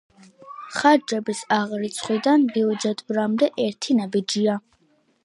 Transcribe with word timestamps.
ხარჯების 0.77 1.41
აღრიცხვიდან 1.57 2.47
ბიუჯეტირებამდე 2.55 3.51
ერთი 3.67 3.99
ნაბიჯია. 4.01 4.57